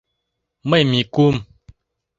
Мый 0.69 0.83
Микум... 0.91 1.35